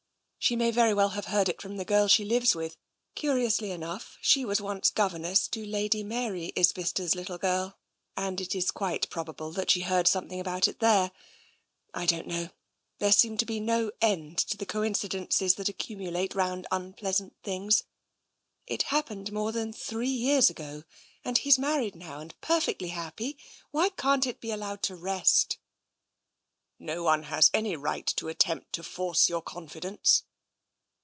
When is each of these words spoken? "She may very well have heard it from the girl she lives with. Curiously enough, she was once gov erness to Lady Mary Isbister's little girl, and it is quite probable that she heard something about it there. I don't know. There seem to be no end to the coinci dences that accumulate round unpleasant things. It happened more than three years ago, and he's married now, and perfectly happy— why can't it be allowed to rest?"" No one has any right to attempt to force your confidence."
"She 0.51 0.55
may 0.55 0.71
very 0.71 0.95
well 0.95 1.09
have 1.09 1.25
heard 1.25 1.49
it 1.49 1.61
from 1.61 1.77
the 1.77 1.85
girl 1.85 2.07
she 2.07 2.25
lives 2.25 2.55
with. 2.55 2.75
Curiously 3.13 3.69
enough, 3.69 4.17
she 4.21 4.43
was 4.43 4.59
once 4.59 4.89
gov 4.89 5.11
erness 5.11 5.47
to 5.51 5.63
Lady 5.63 6.01
Mary 6.01 6.51
Isbister's 6.55 7.13
little 7.13 7.37
girl, 7.37 7.77
and 8.17 8.41
it 8.41 8.55
is 8.55 8.71
quite 8.71 9.07
probable 9.11 9.51
that 9.51 9.69
she 9.69 9.81
heard 9.81 10.07
something 10.07 10.39
about 10.39 10.67
it 10.67 10.79
there. 10.79 11.11
I 11.93 12.07
don't 12.07 12.25
know. 12.25 12.49
There 12.97 13.11
seem 13.11 13.37
to 13.37 13.45
be 13.45 13.59
no 13.59 13.91
end 14.01 14.39
to 14.39 14.57
the 14.57 14.65
coinci 14.65 15.07
dences 15.09 15.57
that 15.57 15.69
accumulate 15.69 16.33
round 16.33 16.65
unpleasant 16.71 17.35
things. 17.43 17.83
It 18.65 18.81
happened 18.89 19.31
more 19.31 19.51
than 19.51 19.71
three 19.71 20.09
years 20.09 20.49
ago, 20.49 20.85
and 21.23 21.37
he's 21.37 21.59
married 21.59 21.93
now, 21.95 22.17
and 22.19 22.33
perfectly 22.41 22.89
happy— 22.89 23.37
why 23.69 23.89
can't 23.89 24.25
it 24.25 24.41
be 24.41 24.49
allowed 24.49 24.81
to 24.83 24.95
rest?"" 24.95 25.59
No 26.79 27.03
one 27.03 27.23
has 27.29 27.51
any 27.53 27.75
right 27.75 28.07
to 28.17 28.27
attempt 28.27 28.73
to 28.73 28.81
force 28.83 29.29
your 29.29 29.43
confidence." 29.43 30.23